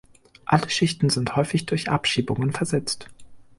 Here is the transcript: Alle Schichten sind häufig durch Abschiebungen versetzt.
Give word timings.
Alle 0.45 0.67
Schichten 0.71 1.11
sind 1.11 1.35
häufig 1.35 1.67
durch 1.67 1.91
Abschiebungen 1.91 2.53
versetzt. 2.53 3.07